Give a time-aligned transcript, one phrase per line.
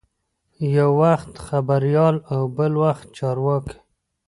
[0.75, 3.77] یو وخت خبریال او بل وخت چارواکی.